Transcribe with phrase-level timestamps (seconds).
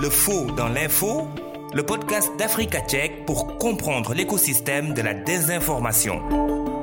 [0.00, 1.28] Le faux dans l'info,
[1.74, 6.22] le podcast d'Africa Tchèque pour comprendre l'écosystème de la désinformation.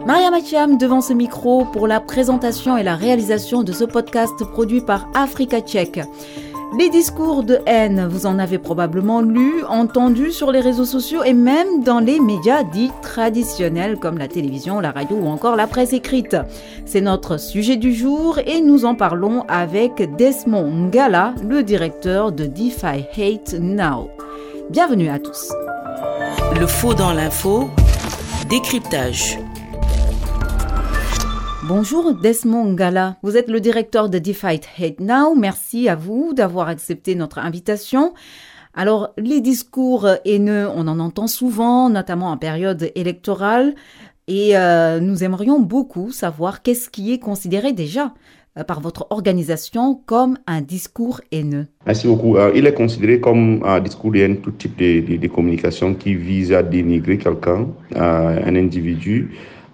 [0.06, 4.82] Maria Machiam devant ce micro pour la présentation et la réalisation de ce podcast produit
[4.82, 6.00] par Africa Tchèque.
[6.76, 11.34] Les discours de haine, vous en avez probablement lu, entendu sur les réseaux sociaux et
[11.34, 15.94] même dans les médias dits traditionnels comme la télévision, la radio ou encore la presse
[15.94, 16.36] écrite.
[16.86, 22.46] C'est notre sujet du jour et nous en parlons avec Desmond Ngala, le directeur de
[22.46, 24.10] DeFi Hate Now.
[24.70, 25.50] Bienvenue à tous.
[26.60, 27.70] Le faux dans l'info,
[28.50, 29.40] décryptage.
[31.68, 35.36] Bonjour Desmond Ngala, vous êtes le directeur de DeFi Hate Now.
[35.36, 38.14] Merci à vous d'avoir accepté notre invitation.
[38.74, 43.76] Alors, les discours haineux, on en entend souvent, notamment en période électorale,
[44.30, 48.14] et euh, nous aimerions beaucoup savoir qu'est-ce qui est considéré déjà
[48.58, 52.38] euh, par votre organisation comme un discours haineux Merci beaucoup.
[52.38, 56.64] Euh, il est considéré comme un discours haineux tout type de, communication qui vise à
[56.64, 59.32] dénigrer quelqu'un, un individu,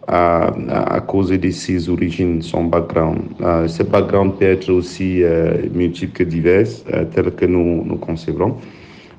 [0.08, 0.52] à,
[0.96, 3.20] à, cause de ses origines, son background.
[3.42, 7.96] Euh, ce background peut être aussi euh, multiple que divers, euh, tel que nous nous
[7.98, 8.56] concevons.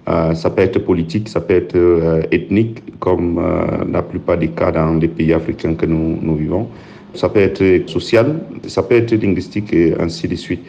[0.08, 3.40] Euh, ça peut être politique, ça peut être euh, ethnique, comme
[3.90, 6.68] la plupart des cas dans les pays africains que nous, nous vivons.
[7.14, 10.64] Ça peut être social, ça peut être linguistique et ainsi de suite.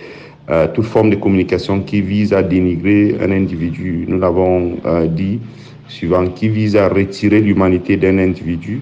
[0.75, 5.39] toute forme de communication qui vise à dénigrer un individu, nous l'avons dit
[5.87, 8.81] suivant, qui vise à retirer l'humanité d'un individu,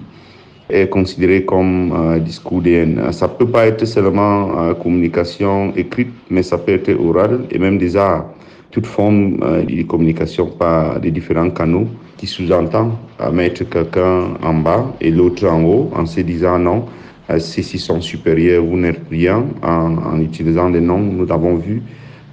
[0.70, 3.12] est considéré comme un discours haine.
[3.12, 7.78] Ça peut pas être seulement euh, communication écrite, mais ça peut être oral et même
[7.96, 8.26] arts.
[8.70, 14.54] Toute forme euh, de communication par les différents canaux qui sous-entend à mettre quelqu'un en
[14.54, 16.86] bas et l'autre en haut en se disant non,
[17.30, 21.82] euh, ceux-ci sont supérieurs, vous n'êtes rien en, en utilisant des noms, nous l'avons vu.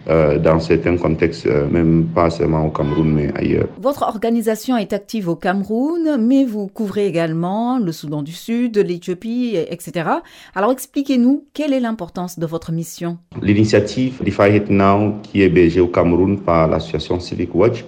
[0.10, 3.68] Euh, dans certains contextes, euh, même pas seulement au Cameroun, mais ailleurs.
[3.80, 9.56] Votre organisation est active au Cameroun, mais vous couvrez également le Soudan du Sud, l'Éthiopie,
[9.70, 10.10] etc.
[10.56, 13.20] Alors expliquez-nous, quelle est l'importance de votre mission?
[13.44, 17.86] L'initiative DeFi It Now, qui est hébergée au Cameroun par l'association Civic Watch,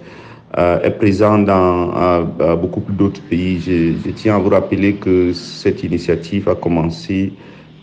[0.56, 2.22] euh, est présente dans
[2.56, 3.58] beaucoup plus d'autres pays.
[3.58, 7.32] Je, je, tiens à vous rappeler que cette initiative a commencé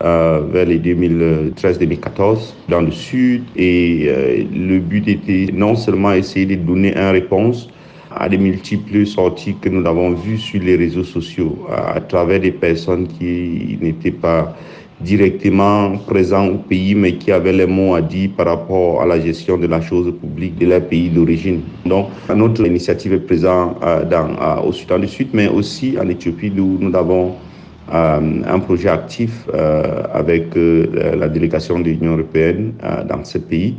[0.02, 6.56] vers les 2013-2014 dans le sud et euh, le but était non seulement essayer de
[6.56, 7.70] donner une réponse
[8.16, 12.52] à des multiples sorties que nous avons vues sur les réseaux sociaux à, travers des
[12.52, 14.56] personnes qui n'étaient pas
[15.00, 19.20] directement présents au pays, mais qui avaient les mots à dire par rapport à la
[19.20, 21.62] gestion de la chose publique de leur pays d'origine.
[21.86, 26.08] Donc, notre initiative est présente euh, dans, euh, au Soudan du Sud, mais aussi en
[26.08, 27.51] Éthiopie, où nous avons euh,
[27.94, 32.74] un projet actif euh, avec euh, la délégation de l'Union européenne
[33.08, 33.76] dans ce pays.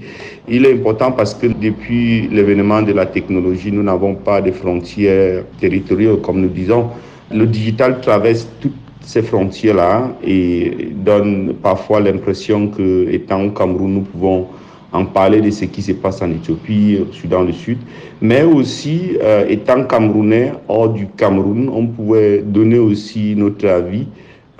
[0.48, 5.44] Il est important parce que depuis l'événement de la technologie, nous n'avons pas de frontières
[5.58, 6.88] territoriales, comme nous disons.
[7.32, 14.00] Le digital traverse toutes ces frontières-là et donne parfois l'impression que, étant au Cameroun, nous
[14.02, 14.46] pouvons
[14.92, 17.78] en parler de ce qui se passe en Éthiopie, au Soudan du Sud,
[18.20, 24.06] mais aussi, euh, étant camerounais, hors du Cameroun, on pouvait donner aussi notre avis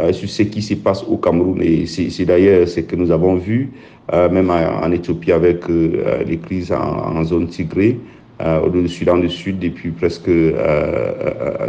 [0.01, 1.61] euh, sur ce qui se passe au Cameroun.
[1.63, 3.73] Et c'est d'ailleurs ce que nous avons vu,
[4.13, 7.99] euh, même en, Éthiopie avec les crises en, en zone tigrée,
[8.41, 10.31] au Soudan du Sud depuis presque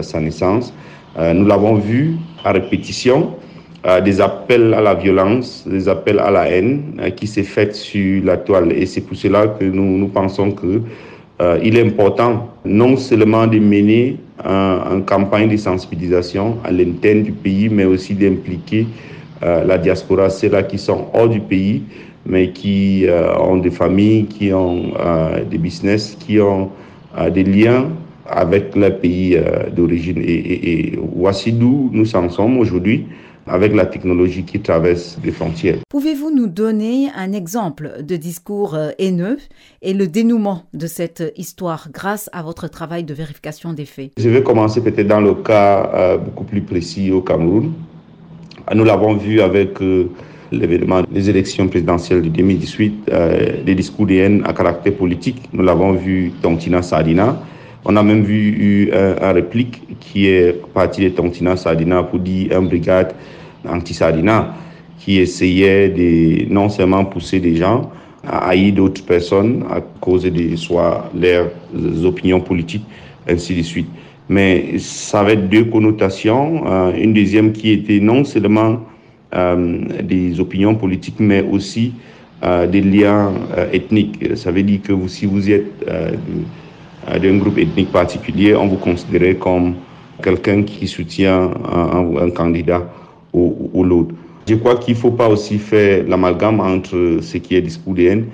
[0.01, 0.73] sa naissance.
[1.35, 3.35] nous l'avons vu à répétition.
[3.85, 7.75] Euh, des appels à la violence, des appels à la haine euh, qui s'est fait
[7.75, 8.71] sur la toile.
[8.71, 10.79] Et c'est pour cela que nous, nous pensons que
[11.41, 17.33] euh, il est important non seulement de mener une campagne de sensibilisation à l'interne du
[17.33, 18.87] pays, mais aussi d'impliquer
[19.41, 21.83] la diaspora, ceux-là qui sont hors du pays,
[22.25, 23.05] mais qui
[23.39, 24.91] ont des familles, qui ont
[25.49, 26.71] des business, qui ont
[27.31, 27.89] des liens
[28.27, 29.37] avec leur pays
[29.73, 30.17] d'origine.
[30.17, 33.05] Et, et, et voici d'où nous en sommes aujourd'hui
[33.47, 35.77] avec la technologie qui traverse les frontières.
[35.89, 39.37] Pouvez-vous nous donner un exemple de discours haineux
[39.81, 44.11] et le dénouement de cette histoire grâce à votre travail de vérification des faits?
[44.17, 47.73] Je vais commencer peut-être dans le cas euh, beaucoup plus précis au Cameroun.
[48.73, 50.09] Nous l'avons vu avec euh,
[50.51, 55.49] l'événement des élections présidentielles de 2018, euh, des discours de haine à caractère politique.
[55.51, 57.39] Nous l'avons vu Tontina Sadina.
[57.85, 62.57] On a même vu un, un réplique qui est parti de Tontina Sadina pour dire
[62.57, 63.13] une brigade
[63.67, 64.53] anti-Sadina
[64.99, 67.91] qui essayait de non seulement pousser des gens
[68.25, 71.49] à haïr d'autres personnes à cause de soit leurs
[72.05, 72.85] opinions politiques,
[73.27, 73.89] ainsi de suite.
[74.29, 76.63] Mais ça avait deux connotations.
[76.65, 78.79] Euh, une deuxième qui était non seulement
[79.35, 81.93] euh, des opinions politiques, mais aussi
[82.69, 83.31] des liens
[83.71, 84.35] ethniques.
[84.35, 85.81] Ça veut dire que si vous êtes
[87.21, 89.75] d'un groupe ethnique particulier, on vous considère comme
[90.21, 92.83] quelqu'un qui soutient un, candidat
[93.33, 94.13] ou, ou l'autre.
[94.47, 98.01] Je crois qu'il ne faut pas aussi faire l'amalgame entre ce qui est discours de
[98.03, 98.25] haine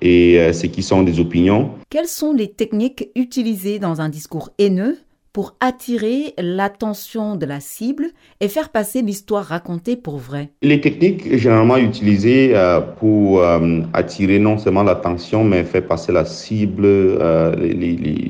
[0.00, 1.70] et ce qui sont des opinions.
[1.90, 4.98] Quelles sont les techniques utilisées dans un discours haineux
[5.36, 8.06] pour attirer l'attention de la cible
[8.40, 14.38] et faire passer l'histoire racontée pour vrai Les techniques généralement utilisées euh, pour euh, attirer
[14.38, 17.52] non seulement l'attention, mais faire passer la cible, euh,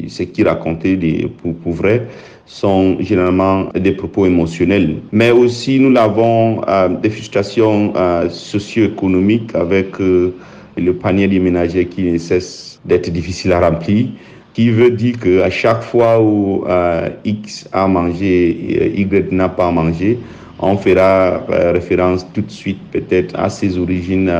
[0.08, 0.98] ce qui racontait
[1.40, 2.08] pour, pour, vrai,
[2.44, 4.96] sont généralement des propos émotionnels.
[5.12, 6.62] Mais aussi, nous avons
[7.00, 7.92] des frustrations
[8.30, 14.08] socio-économiques avec le panier des ménagers qui ne cesse d'être difficile à remplir
[14.56, 19.70] qui veut dire qu'à chaque fois où euh, X a mangé, euh, Y n'a pas
[19.70, 20.18] mangé,
[20.60, 24.32] on fera euh, référence tout de suite peut-être à ses origines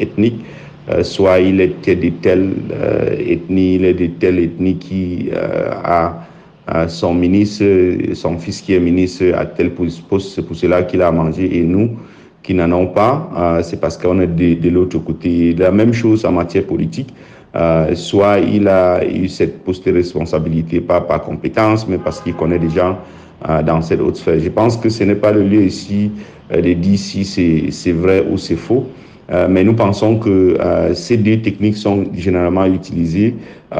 [0.00, 0.44] ethniques.
[1.02, 2.54] soit il était de telle
[3.34, 6.26] ethnie, il est de telle ethnie qui a
[6.88, 7.64] son ministre,
[8.14, 10.02] son fils qui est ministre à tel poste,
[10.34, 11.90] c'est pour cela qu'il a mangé et nous
[12.42, 15.54] qui n'en avons pas, c'est parce qu'on est de l'autre côté.
[15.54, 17.14] La même chose en matière politique.
[17.56, 22.34] Euh, soit il a eu cette poste de responsabilité, pas par compétence, mais parce qu'il
[22.34, 22.98] connaît des gens
[23.48, 24.40] euh, dans cette autre sphère.
[24.40, 26.10] Je pense que ce n'est pas le lieu ici
[26.52, 27.24] euh, de dire si
[27.70, 28.86] c'est vrai ou c'est faux.
[29.48, 30.58] mais nous pensons que
[30.92, 33.34] ces deux techniques sont généralement utilisées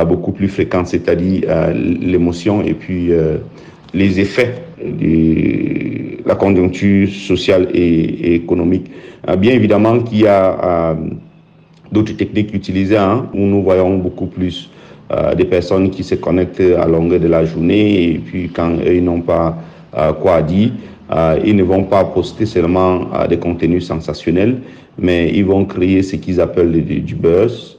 [0.09, 1.43] beaucoup plus fréquentes, c'est-à-dire
[2.01, 3.11] l'émotion et puis
[3.93, 7.83] les effets de la conjoncture sociale et,
[8.27, 8.91] et économique.
[9.39, 10.97] bien évidemment qu'il y a
[11.95, 14.69] d'autres techniques utilisées, hein, où nous voyons beaucoup plus
[15.13, 19.05] euh, des personnes qui se connectent à longueur de la journée et puis quand ils
[19.05, 19.57] n'ont pas
[19.97, 20.71] euh, quoi dire,
[21.13, 24.57] euh, ils ne vont pas poster seulement des contenus sensationnels,
[24.99, 27.79] mais ils vont créer ce qu'ils appellent du, buzz,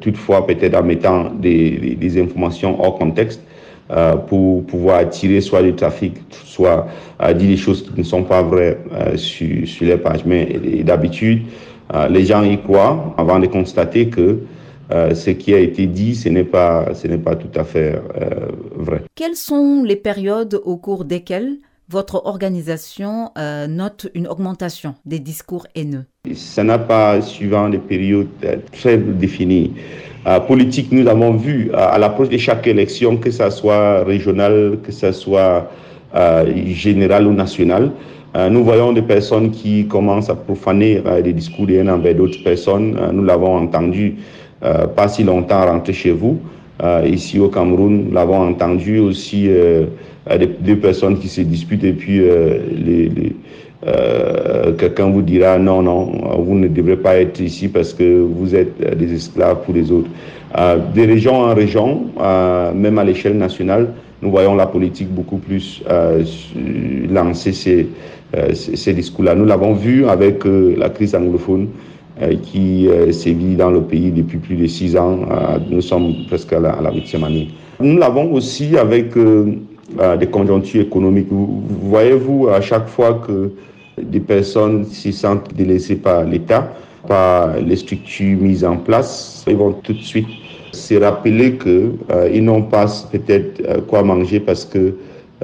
[0.00, 3.42] toutefois peut-être en mettant des, des, informations hors contexte.
[4.28, 6.86] pour pouvoir attirer soit du trafic, soit
[7.38, 8.78] dire des choses qui ne sont pas vraies
[9.16, 10.24] sur, sur les pages.
[10.24, 10.44] Mais
[10.84, 11.71] d'habitude, euh,
[12.10, 14.40] les gens y croient avant de constater que
[14.92, 17.94] euh, ce qui a été dit, ce n'est pas, ce n'est pas tout à fait
[17.94, 19.02] euh, vrai.
[19.14, 21.56] Quelles sont les périodes au cours desquelles
[21.88, 23.30] votre organisation
[23.68, 26.04] note une augmentation des discours haineux?
[26.34, 28.28] Ça n'a pas suivant des périodes
[28.72, 29.72] très définies.
[30.46, 35.12] politique, nous avons vu à l'approche de chaque élection, que ce soit régional, que ce
[35.12, 35.70] soit
[36.72, 41.66] général ou national, euh, nous voyons des personnes qui commencent à profaner euh, des discours
[41.66, 42.96] de haine envers d'autres personnes.
[42.98, 44.16] Euh, nous l'avons entendu
[44.94, 46.38] pas si longtemps rentrer chez vous.
[47.04, 53.34] ici au Cameroun, nous l'avons entendu aussi des, personnes qui se disputent et puis les,
[54.78, 56.12] quelqu'un vous dira non, non,
[56.44, 60.10] vous ne devrez pas être ici parce que vous êtes des esclaves pour les autres.
[60.54, 62.04] de région en région,
[62.72, 63.88] même à l'échelle nationale,
[64.22, 65.82] nous voyons la politique beaucoup plus
[67.10, 67.88] lancer
[68.32, 68.38] ces,
[68.72, 69.34] euh, ces discours-là.
[69.34, 71.68] Nous l'avons vu avec euh, la crise anglophone
[72.20, 75.20] euh, qui sévit dans le pays depuis plus de six ans.
[75.70, 77.48] nous sommes presque à la huitième année.
[77.80, 81.28] Nous l'avons aussi avec des conjonctures économiques.
[81.30, 83.50] Voyez-vous, à chaque fois que
[84.00, 86.72] des personnes s'y sentent délaissées par l'État,
[87.08, 90.28] par les structures mises en place, ils vont tout de suite
[90.72, 94.94] se rappeler qu'ils n'ont pas peut-être quoi manger parce que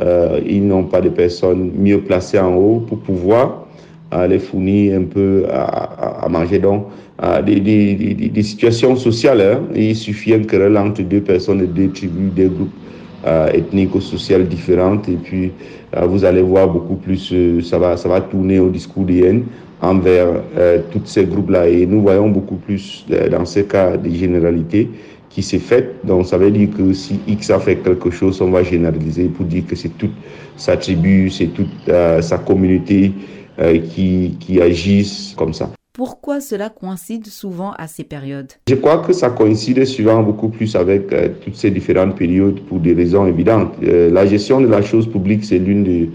[0.01, 3.67] euh, ils n'ont pas de personnes mieux placées en haut pour pouvoir
[4.15, 6.59] euh, les fournir un peu à, manger.
[6.59, 6.87] Donc,
[7.23, 9.61] euh, des, situations sociales, hein.
[9.75, 12.73] il suffit un querelle entre deux personnes, deux tribus, des groupes
[13.53, 15.53] ethniques ou sociaux différents, et puis
[16.07, 19.45] vous allez voir beaucoup plus, ça, va, ça va tourner au discours de haine
[19.83, 20.29] envers
[20.93, 21.69] tous ces groupes-là.
[21.69, 24.89] Et nous voyons beaucoup plus, dans ces cas, des généralités
[25.31, 25.97] qui s'est faite.
[26.05, 29.47] Donc ça veut dire que si X a fait quelque chose, on va généraliser pour
[29.47, 30.13] dire que c'est toute
[30.57, 33.13] sa tribu, c'est toute euh, sa communauté
[33.59, 35.71] euh, qui, qui agissent comme ça.
[35.93, 38.53] Pourquoi cela coïncide souvent à ces périodes?
[38.69, 42.79] Je crois que ça coïncide souvent beaucoup plus avec euh, toutes ces différentes périodes pour
[42.79, 43.75] des raisons évidentes.
[43.83, 46.11] la gestion de la chose publique, c'est l'une des,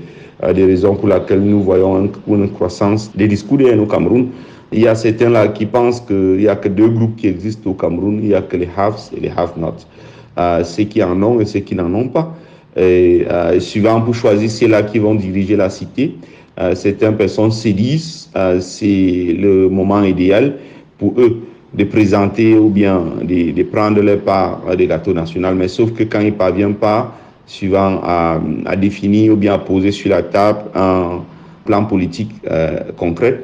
[0.54, 4.30] des, raisons pour laquelle nous voyons une, croissance des discours au Cameroun.
[4.74, 7.70] Il y a certains là qui pensent qu'il n'y a que deux groupes qui existent
[7.70, 8.20] au Cameroun.
[8.22, 9.86] Il n'y a que les haves et les have-nots.
[10.40, 12.34] Euh, ceux qui en ont et ceux qui n'en ont pas.
[12.76, 16.16] Et, euh, souvent, pour choisir ceux-là qui vont diriger la cité,
[16.60, 20.56] euh, certaines personnes se disent euh, c'est le moment idéal
[20.98, 21.42] pour eux
[21.74, 25.54] de présenter ou bien de, de prendre leur part des gâteaux nationaux.
[25.56, 27.16] Mais sauf que quand ils ne parviennent pas,
[27.46, 31.22] suivant à, à, définir ou bien à poser sur la table un,
[31.66, 32.32] plan politique
[32.98, 33.44] concret.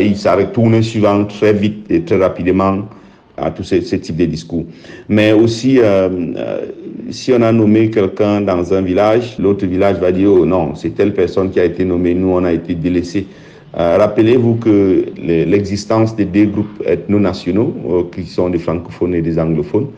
[0.00, 2.82] il s'est retourné souvent très vite et très rapidement
[3.36, 4.64] à tous ces, types de discours.
[5.08, 5.78] Mais aussi,
[7.10, 10.90] si on a nommé quelqu'un dans un village, l'autre village va dire, oh non, c'est
[10.90, 13.26] telle personne qui a été nommée, nous, on a été délaissés.
[13.74, 19.88] Rappelez-vous que l'existence des deux groupes ethno-nationaux, qui sont des francophones et des anglophones,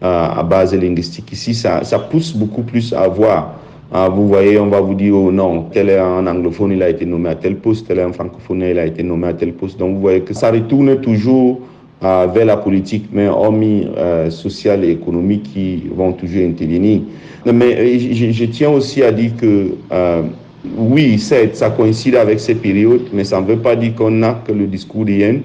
[0.00, 3.60] à base linguistique ici, ça, ça pousse beaucoup plus à voir.
[3.90, 6.90] Ah, vous voyez, on va vous dire, oh non, tel est un anglophone, il a
[6.90, 9.54] été nommé à tel poste, tel est un francophone, il a été nommé à tel
[9.54, 9.78] poste.
[9.78, 11.60] Donc vous voyez que ça retourne toujours
[12.04, 17.00] euh, vers la politique, mais hormis euh, sociale et économique qui vont toujours intervenir.
[17.46, 20.22] Mais euh, je, tiens aussi à dire que euh,
[20.76, 24.52] oui, ça coïncide avec ces périodes, mais ça ne veut pas dire qu'on n'a que
[24.52, 25.40] le discours d'Yen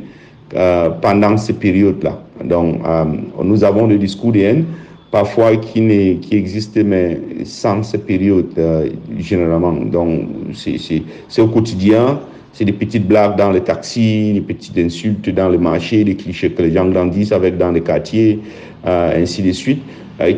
[0.55, 2.19] euh, pendant ces périodes-là.
[2.43, 3.05] Donc, euh,
[3.43, 4.65] nous avons le discours de haine,
[5.13, 8.89] parfois qui, qui existe, mais sans ces périodes, euh,
[9.19, 9.71] généralement.
[9.71, 10.21] Donc,
[10.55, 12.19] c'est au quotidien,
[12.51, 16.49] c'est des petites blagues dans les taxis, des petites insultes dans les marchés, des clichés
[16.49, 18.39] que les gens grandissent avec dans les quartiers,
[18.83, 19.83] ainsi de suite,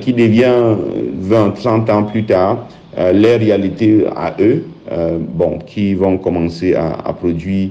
[0.02, 0.76] qui devient
[1.22, 2.68] 20, 30 ans plus tard,
[2.98, 4.66] leur réalité à eux,
[5.36, 7.70] bon, qui vont commencer à, à produire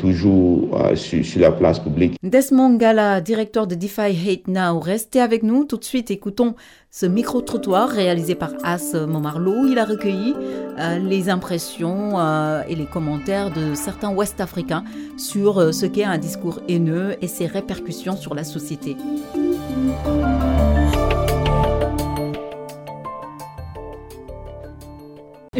[0.00, 2.16] toujours euh, sur, la place publique.
[2.22, 5.64] Desmond Gala, directeur de DeFi Hate Now, restez avec nous.
[5.64, 6.54] Tout de suite, écoutons
[6.90, 9.66] ce micro-trottoir réalisé par As Momarlo.
[9.66, 10.34] Il a recueilli
[10.78, 14.84] euh, les impressions euh, et les commentaires de certains Ouest-Africains
[15.16, 18.96] sur ce qu'est un discours haineux et ses répercussions sur la société.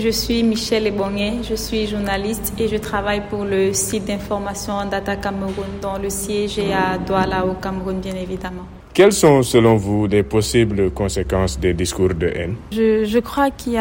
[0.02, 5.16] Je suis Michel Ebongué, je suis journaliste et je travaille pour le site d'information Data
[5.16, 8.79] Cameroun dont le siège est à Douala au Cameroun bien évidemment.
[8.92, 12.56] Quelles sont selon vous des possibles conséquences des discours de haine?
[12.72, 13.78] Je, je, crois qu'il y,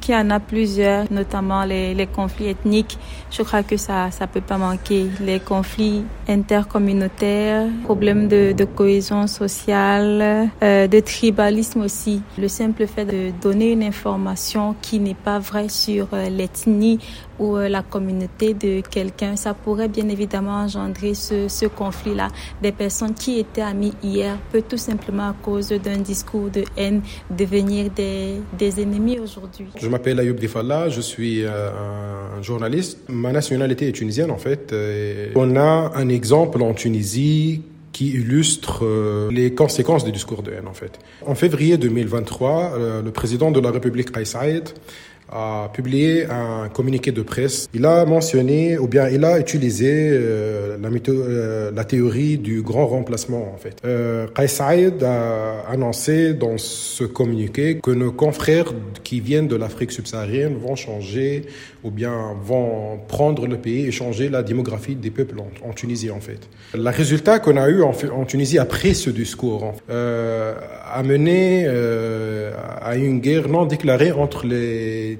[0.00, 2.98] qu'il y en a plusieurs, notamment les, les, conflits ethniques.
[3.30, 5.06] Je crois que ça ça peut pas manquer.
[5.20, 12.20] Les conflits intercommunautaires, problèmes de, de cohésion sociale, euh, de tribalisme aussi.
[12.36, 16.98] Le simple fait de donner une information qui n'est pas vraie sur euh, l'ethnie
[17.40, 22.28] ou euh, la communauté de quelqu'un, ça pourrait bien évidemment engendrer ce, ce conflit-là.
[22.62, 27.00] Des personnes qui étaient amies hier peut tout simplement à cause d'un discours de haine
[27.30, 29.66] devenir des, des ennemis aujourd'hui.
[29.80, 31.70] Je m'appelle Ayoub Difalla, je suis euh,
[32.38, 32.98] un journaliste.
[33.08, 34.74] Ma nationalité est tunisienne en fait.
[35.34, 40.68] on a un exemple en Tunisie qui illustre euh, les conséquences du discours de haine
[40.68, 40.98] en fait.
[41.26, 44.24] En février 2023, le président de la République Kais
[45.30, 47.68] a publié un communiqué de presse.
[47.72, 52.86] Il a mentionné, ou bien il a utilisé euh, la, euh, la théorie du grand
[52.86, 53.76] remplacement, en fait.
[53.84, 58.72] Euh, a annoncé dans ce communiqué que nos confrères
[59.04, 61.44] qui viennent de l'Afrique subsaharienne vont changer,
[61.84, 66.20] ou bien vont prendre le pays et changer la démographie des peuples en, Tunisie, en
[66.20, 66.40] fait.
[66.74, 67.92] Le résultat qu'on a eu en,
[68.24, 70.54] Tunisie après ce discours euh,
[70.92, 71.66] a mené
[72.82, 75.19] à une guerre non déclarée entre les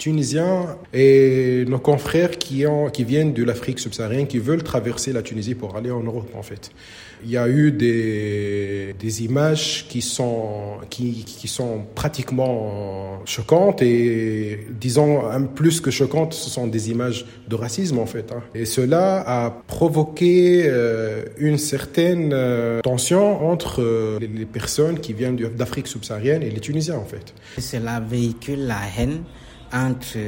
[0.00, 2.64] Tunisiens et nos confrères qui,
[3.04, 6.70] viennent de l'Afrique subsaharienne, qui veulent traverser la Tunisie pour aller en Europe, en fait.
[7.22, 10.78] Il y a eu des, images qui sont,
[11.94, 15.20] pratiquement choquantes et, disons,
[15.54, 18.32] plus que choquantes, ce sont des images de racisme, en fait.
[18.32, 18.42] Hein.
[18.54, 25.36] Et cela a provoqué euh, une certaine euh, tension entre euh, les personnes qui viennent
[25.36, 27.34] d'Afrique subsaharienne et les Tunisiens, en fait.
[27.58, 29.24] Cela véhicule la haine
[29.90, 30.18] entre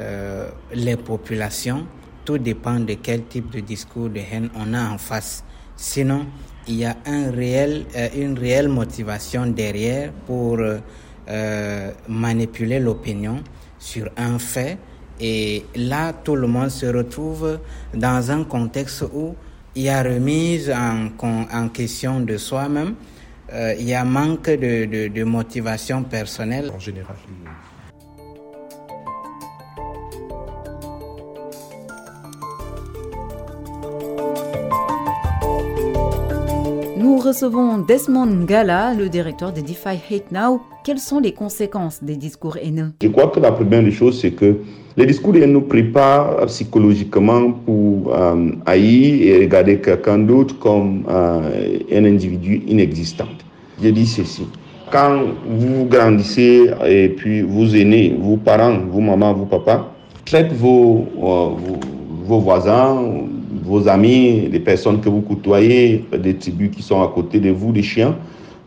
[0.00, 1.86] euh, les populations.
[2.24, 5.44] Tout dépend de quel type de discours de haine on a en face.
[5.76, 6.26] Sinon,
[6.66, 13.42] il y a euh, une réelle motivation derrière pour euh, manipuler l'opinion
[13.78, 14.78] sur un fait.
[15.20, 17.58] Et là, tout le monde se retrouve
[17.94, 19.34] dans un contexte où
[19.74, 22.94] il y a remise en, question de soi-même,
[23.52, 26.70] il y a manque de, de, de motivation personnelle.
[26.74, 27.16] En général.
[37.28, 40.62] Recevons Desmond Gala, le directeur de DeFi Hate Now.
[40.82, 42.92] Quelles sont les conséquences des discours haineux?
[43.02, 44.56] Je crois que la première des choses, c'est que
[44.96, 51.78] les discours haineux nous préparent psychologiquement pour euh, haïr et regarder quelqu'un d'autre comme euh,
[51.92, 53.28] un individu inexistant.
[53.82, 54.46] Je dis ceci.
[54.90, 59.92] Quand vous grandissez et puis vous aînés, vos parents, vos mamans, vos papas,
[60.24, 61.80] traitent vos, euh, vos,
[62.24, 63.27] vos voisins,
[63.68, 67.70] vos amis, les personnes que vous côtoyez, des tribus qui sont à côté de vous,
[67.70, 68.16] des chiens,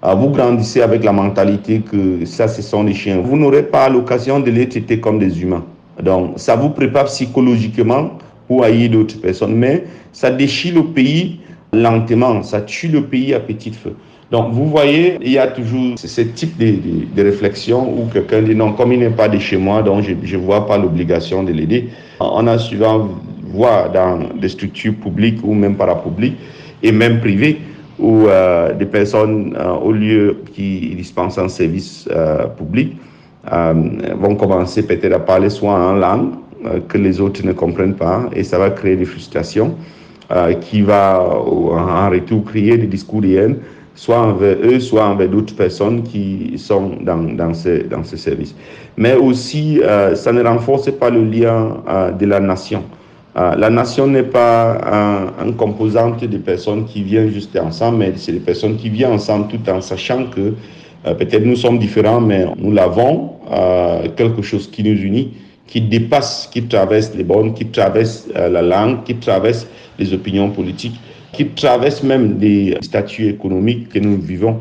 [0.04, 3.20] ah, vous grandissez avec la mentalité que ça, ce sont des chiens.
[3.22, 5.64] Vous n'aurez pas l'occasion de les traiter comme des humains.
[6.02, 8.12] Donc, ça vous prépare psychologiquement
[8.48, 11.40] pour haïr d'autres personnes, mais ça déchire le pays
[11.74, 13.96] lentement, ça tue le pays à petit feu.
[14.32, 18.74] Donc, vous voyez, il y a toujours ce type de, réflexion où quelqu'un dit non,
[18.74, 21.90] comme il n'est pas de chez moi, donc je ne vois pas l'obligation de l'aider.
[22.20, 23.10] On a souvent
[23.52, 26.38] voit dans des structures publiques ou même parapubliques
[26.84, 27.60] et même privées
[28.02, 32.98] où euh, des personnes, euh, au lieu qui dispensent un service euh, public,
[34.20, 36.34] vont commencer peut-être à parler soit en langue
[36.88, 39.74] que les autres ne comprennent pas et ça va créer des frustrations
[40.62, 43.56] qui va en retour créer des discours de haine
[43.96, 48.54] soit envers eux, soit envers d'autres personnes qui sont dans, dans, ce, dans ce service.
[48.96, 49.82] Mais aussi,
[50.14, 51.78] ça ne renforce pas le lien
[52.20, 52.84] de la nation.
[53.38, 58.14] Euh, la nation n'est pas un, un, composante de personnes qui viennent juste ensemble, mais
[58.18, 60.54] c'est des personnes qui viennent ensemble tout en sachant que
[61.06, 65.32] euh, peut-être nous sommes différents, mais nous l'avons, euh, quelque chose qui nous unit,
[65.66, 69.66] qui dépasse, qui traverse les bornes, qui traverse la langue, qui traverse
[69.98, 71.00] les opinions politiques,
[71.32, 74.60] qui traverse même les statuts économiques que nous vivons.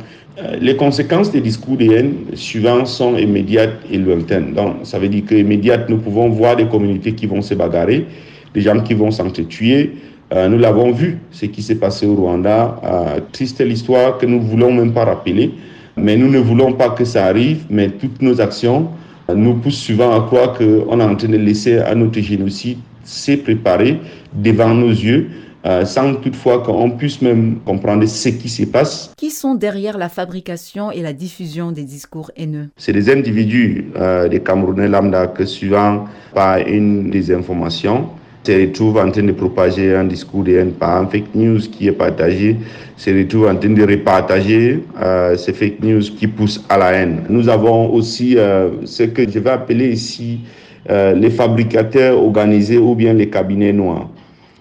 [0.60, 4.54] Les conséquences des discours de haine suivants sont immédiates et lointaines.
[4.54, 8.06] Donc, ça veut dire qu'immédiates, nous pouvons voir des communautés qui vont se bagarrer,
[8.54, 9.96] des gens qui vont s'entretuer.
[10.32, 12.80] Euh, nous l'avons vu, ce qui s'est passé au Rwanda.
[12.84, 15.52] Euh, triste l'histoire que nous ne voulons même pas rappeler,
[15.96, 18.88] mais nous ne voulons pas que ça arrive, mais toutes nos actions
[19.34, 23.32] nous poussent souvent à croire qu'on est en train de laisser un autre génocide se
[23.32, 23.98] préparer
[24.32, 25.28] devant nos yeux.
[25.66, 29.12] Euh, sans toutefois qu'on puisse même comprendre ce qui se passe.
[29.18, 32.70] Qui sont derrière la fabrication et la diffusion des discours haineux?
[32.78, 38.08] C'est des individus, euh, des Camerounais lambda, que suivant par une désinformation,
[38.42, 41.88] se retrouvent en train de propager un discours de haine par un fake news qui
[41.88, 42.56] est partagé,
[42.96, 47.22] se retrouvent en train de repartager euh, ces fake news qui poussent à la haine.
[47.28, 50.40] Nous avons aussi euh, ce que je vais appeler ici
[50.88, 54.08] euh, les fabricateurs organisés ou bien les cabinets noirs.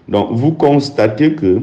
[0.08, 1.60] Donc vous constatez que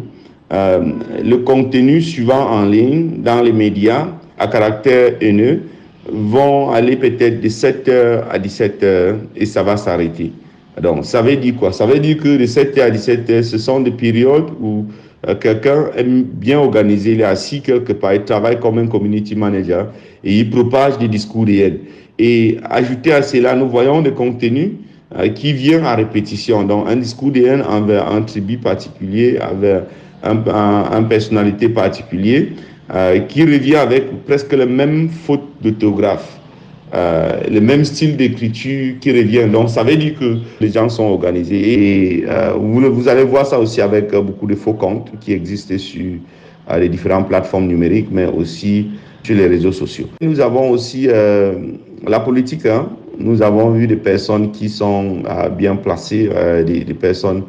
[0.50, 4.08] le contenu suivant en ligne dans les médias
[4.40, 5.64] à caractère haineux
[6.10, 10.32] vont aller peut-être de 7h à 17h et ça va s'arrêter.
[10.82, 11.72] Donc, ça veut dire quoi?
[11.72, 14.86] Ça veut dire que de 7h à 17h, ce sont des périodes où
[15.28, 19.36] euh, quelqu'un est bien organisé, il est assis quelque part, il travaille comme un community
[19.36, 19.88] manager
[20.24, 21.80] et il propage des discours réels.
[22.20, 24.72] Et ajouté à cela, nous voyons des contenus
[25.18, 26.64] euh, qui viennent à répétition.
[26.64, 29.84] Donc, un discours haine envers un tribu particulier, envers
[30.24, 32.54] un, un, un personnalité particulier,
[32.94, 36.37] euh, qui revient avec presque les mêmes fautes d'orthographe.
[36.94, 39.46] Euh, le même style d'écriture qui revient.
[39.52, 41.74] Donc, ça veut dire que les gens sont organisés.
[41.74, 45.78] Et euh, vous, allez voir ça aussi avec euh, beaucoup de faux comptes qui existent
[45.78, 46.14] sur
[46.72, 48.92] euh, les différentes plateformes numériques, mais aussi
[49.24, 50.08] sur les réseaux sociaux.
[50.22, 51.56] Nous avons aussi euh,
[52.08, 52.66] la politique.
[52.66, 52.88] Hein.
[53.20, 55.24] Nous avons vu des personnes qui sont
[55.58, 56.30] bien placées,
[56.68, 57.42] des, des, personnes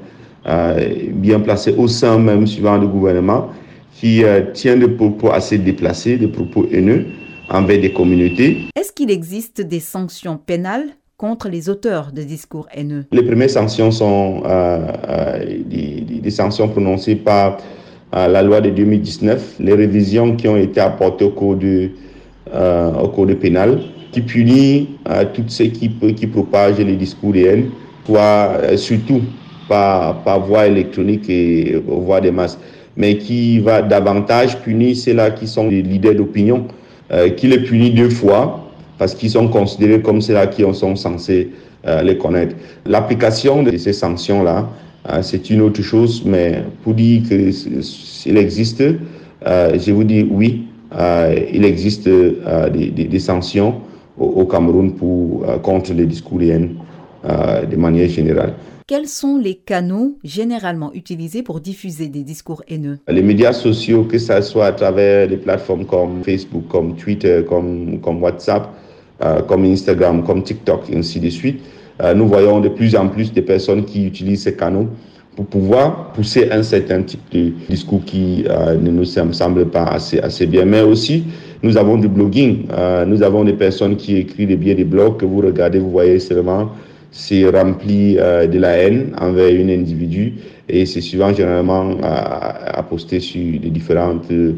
[1.12, 3.50] bien placées au sein même suivant le gouvernement,
[3.92, 4.22] qui
[4.54, 7.04] tiennent des propos assez déplacés, des propos haineux
[7.50, 8.68] envers des communautés.
[8.98, 13.04] Qu'il existe des sanctions pénales contre les auteurs de discours haineux?
[13.12, 17.58] Les premières sanctions sont euh, euh, des, sanctions prononcées par
[18.16, 21.90] euh, la loi de 2019, les révisions qui ont été apportées au code, de,
[23.00, 23.80] au code pénal,
[24.10, 24.88] qui punit
[25.32, 27.70] tous ceux qui, qui propagent les discours de haine,
[28.04, 29.20] soit, surtout
[29.68, 32.58] par, par voie électronique et voie des masses,
[32.96, 36.66] mais qui va davantage punir ceux-là qui sont des leaders d'opinion
[37.36, 38.67] qui les punit deux fois
[38.98, 41.50] parce qu'ils sont considérés comme ceux-là qui sont censés
[41.86, 42.56] euh, les connaître.
[42.84, 44.68] L'application de ces sanctions-là,
[45.08, 50.66] euh, c'est une autre chose, mais pour dire qu'il existe, euh, je vous dis oui,
[51.52, 53.80] il existe des, des, des, sanctions
[54.18, 56.74] au, au Cameroun pour, contre les discours de haine
[57.24, 58.54] de manière générale.
[58.88, 62.98] Quels sont les canaux généralement utilisés pour diffuser des discours haineux?
[63.06, 68.00] Les médias sociaux, que ce soit à travers des plateformes comme Facebook, comme Twitter, comme,
[68.00, 68.70] comme WhatsApp,
[69.46, 71.60] comme Instagram, comme TikTok, et ainsi de suite,
[72.00, 74.88] euh, nous voyons de plus en plus de personnes qui utilisent ces canaux
[75.34, 80.18] pour pouvoir pousser un certain type de discours qui euh, ne nous semble pas assez,
[80.20, 80.64] assez bien.
[80.64, 81.24] Mais aussi,
[81.62, 82.66] nous avons du blogging.
[82.72, 85.90] Euh, nous avons des personnes qui écrivent des biais des blogs que vous regardez, vous
[85.90, 86.70] voyez seulement
[87.10, 90.34] c'est rempli euh, de la haine envers un individu
[90.68, 94.52] et c'est souvent généralement à, à, poster sur les différentes euh.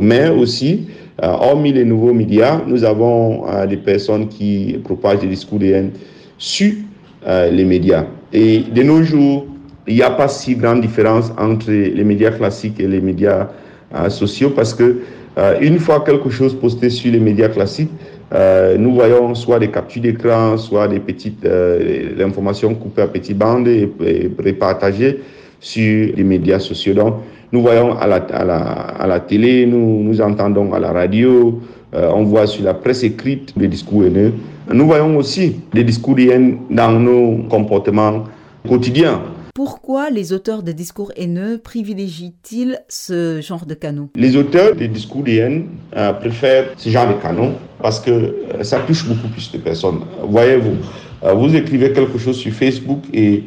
[0.00, 0.88] Mais aussi,
[1.22, 5.90] euh, hormis les nouveaux médias, nous avons des personnes qui propagent des discours de haine
[6.38, 6.72] sur
[7.26, 8.04] les médias.
[8.32, 9.46] Et de nos jours,
[9.86, 13.48] il n'y a pas si grande différence entre les médias classiques et les médias
[14.08, 15.02] sociaux parce que
[15.60, 17.90] une fois quelque chose posté sur les médias classiques,
[18.34, 23.36] euh, nous voyons soit des captures d'écran, soit des petites euh, informations coupées à petites
[23.36, 24.30] bandes et, et,
[25.62, 26.92] sur les médias sociaux.
[26.92, 27.14] Donc,
[27.52, 31.60] nous voyons à la, à la, à la télé, nous, nous entendons à la radio,
[31.94, 34.32] euh, on voit sur la presse écrite des discours haineux.
[34.72, 38.24] Nous voyons aussi des discours haineux dans nos comportements
[38.68, 39.20] quotidiens.
[39.54, 44.08] Pourquoi les auteurs de discours haineux privilégient-ils ce genre de canaux?
[44.16, 48.62] Les auteurs de discours de haine euh, préfèrent ce genre de canaux parce que euh,
[48.62, 50.00] ça touche beaucoup plus de personnes.
[50.26, 50.76] Voyez-vous,
[51.36, 53.44] vous écrivez quelque chose sur Facebook et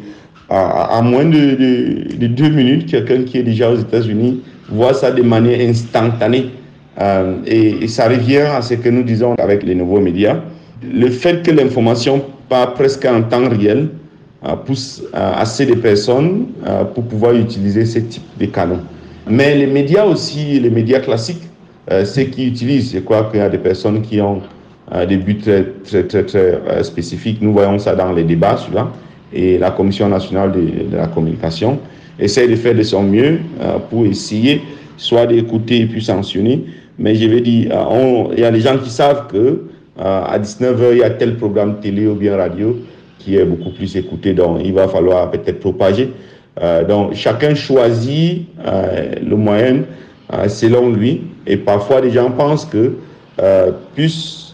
[0.49, 5.11] à moins de, de, de, deux minutes, quelqu'un qui est déjà aux États-Unis voit ça
[5.11, 6.51] de manière instantanée.
[6.99, 10.37] Euh, et, ça revient à ce que nous disons avec les nouveaux médias.
[10.83, 13.89] Le fait que l'information part presque en temps réel
[14.65, 16.45] pousse assez de personnes
[16.93, 18.81] pour pouvoir utiliser ce type de canaux.
[19.27, 21.41] Mais les médias aussi, les médias classiques,
[21.89, 24.41] ceux qui utilisent, je crois qu'il y a des personnes qui ont
[25.09, 27.41] des buts très, très, très, très spécifiques.
[27.41, 28.91] Nous voyons ça dans les débats, celui-là.
[29.33, 31.79] Et la Commission nationale de, la communication
[32.19, 33.39] essaie de faire de son mieux
[33.89, 34.61] pour essayer
[34.97, 36.63] soit d'écouter et puis sanctionner.
[36.97, 39.63] Mais je vais dire, on, il y a des gens qui savent que
[39.97, 42.77] à 19h, il y a tel programme télé ou bien radio
[43.25, 44.33] qui est beaucoup plus écouté.
[44.33, 46.11] Donc, il va falloir peut-être propager.
[46.61, 49.81] Euh, donc, chacun choisit euh, le moyen
[50.31, 51.23] euh, selon lui.
[51.47, 52.93] Et parfois, les gens pensent que
[53.95, 54.44] plus,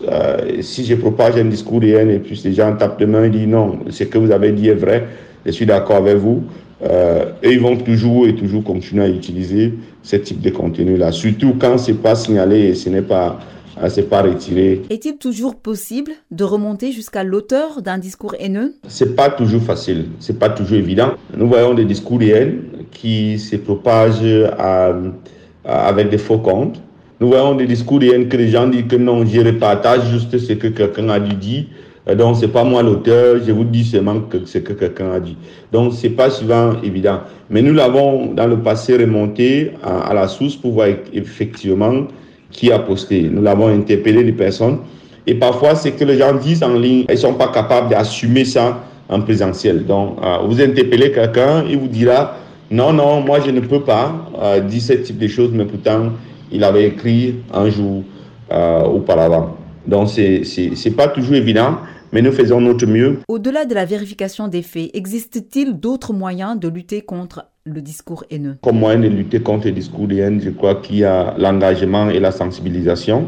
[0.61, 3.29] si je propage un discours de haine et plus les gens tapent de main et
[3.29, 5.07] disent non, ce que vous avez dit est vrai,
[5.45, 6.43] je suis d'accord avec vous.
[6.83, 11.11] et ils vont toujours et toujours continuer à utiliser ce type de contenu-là.
[11.11, 13.39] Surtout quand ce n'est pas signalé et ce n'est pas
[13.87, 14.81] c'est pas retiré.
[14.89, 18.75] Est-il toujours possible de remonter jusqu'à l'auteur d'un discours haineux?
[18.87, 21.11] C'est pas toujours facile, c'est pas toujours évident.
[21.35, 22.61] Nous voyons des discours de haine
[22.91, 24.93] qui se propagent à,
[25.65, 26.81] à, avec des faux comptes.
[27.21, 30.53] Nous voyons des discours haine que les gens disent que non, je repartage juste ce
[30.53, 31.65] que quelqu'un a dû dire.
[32.17, 35.37] Donc c'est pas moi l'auteur, je vous dis seulement ce que quelqu'un a dit.
[35.71, 37.19] Donc c'est pas souvent évident.
[37.51, 42.07] Mais nous l'avons dans le passé remonté à, à la source pour voir effectivement
[42.49, 43.29] qui a posté.
[43.31, 44.79] Nous l'avons interpellé les personnes.
[45.27, 48.45] Et parfois, c'est que les gens disent en ligne, ils ne sont pas capables d'assumer
[48.45, 49.85] ça en présentiel.
[49.85, 52.35] Donc, euh, vous interpellez quelqu'un, il vous dira,
[52.71, 56.13] non, non, moi je ne peux pas euh, dire ce type de choses, mais pourtant,
[56.51, 58.03] il avait écrit un jour
[58.51, 59.57] euh, auparavant.
[59.87, 61.77] Donc, ce n'est pas toujours évident,
[62.11, 63.19] mais nous faisons notre mieux.
[63.27, 68.57] Au-delà de la vérification des faits, existe-t-il d'autres moyens de lutter contre le discours haineux?
[68.61, 72.09] Comme moyen de lutter contre le discours de haine, je crois qu'il y a l'engagement
[72.09, 73.27] et la sensibilisation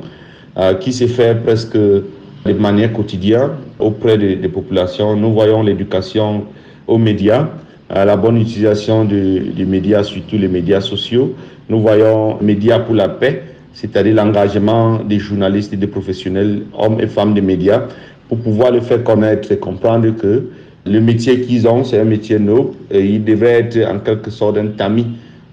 [0.57, 5.15] euh, qui se fait presque de manière quotidienne auprès des, des populations.
[5.15, 6.45] Nous voyons l'éducation
[6.87, 7.47] aux médias,
[7.95, 11.35] euh, la bonne utilisation de, des médias, surtout les médias sociaux.
[11.69, 17.07] Nous voyons médias pour la paix, c'est-à-dire l'engagement des journalistes et des professionnels, hommes et
[17.07, 17.83] femmes des médias,
[18.27, 20.49] pour pouvoir le faire connaître et comprendre que
[20.85, 24.57] le métier qu'ils ont, c'est un métier noble et il devrait être en quelque sorte
[24.57, 25.07] un tamis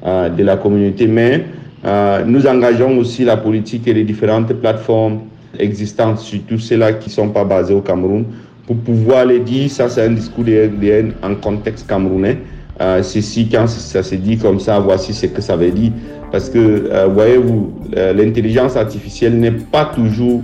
[0.04, 1.06] euh, de la communauté.
[1.06, 1.44] Mais
[1.84, 5.20] euh, nous engageons aussi la politique et les différentes plateformes
[5.58, 8.24] existantes, surtout celles-là qui ne sont pas basées au Cameroun,
[8.66, 10.52] pour pouvoir les dire, ça c'est un discours de
[10.86, 12.38] haine en contexte camerounais.
[12.80, 15.92] Euh, ceci, quand ça se dit comme ça, voici ce que ça veut dire.
[16.32, 20.42] Parce que, euh, voyez-vous, l'intelligence artificielle n'est pas toujours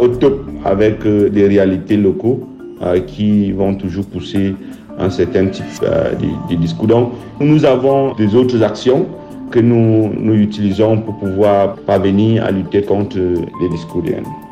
[0.00, 2.48] au top avec des réalités locaux.
[2.80, 4.54] Euh, qui vont toujours pousser
[5.00, 6.12] un certain type euh,
[6.48, 6.86] de, discours.
[6.86, 9.04] Donc, nous avons des autres actions
[9.50, 14.04] que nous, nous utilisons pour pouvoir parvenir à lutter contre les discours.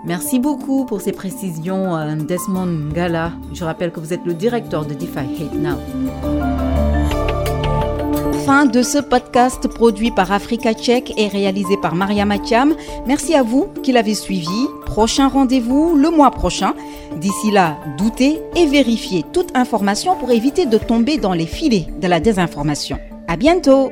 [0.06, 3.32] Merci beaucoup pour ces précisions, Desmond Gala.
[3.52, 5.76] Je rappelle que vous êtes le directeur de DeFi Hate Now
[8.46, 12.76] fin de ce podcast produit par Africa Tchèque et réalisé par Maria Matiam.
[13.04, 14.68] Merci à vous qui l'avez suivi.
[14.84, 16.74] Prochain rendez-vous le mois prochain.
[17.16, 22.06] D'ici là, doutez et vérifiez toute information pour éviter de tomber dans les filets de
[22.06, 23.00] la désinformation.
[23.26, 23.90] À bientôt!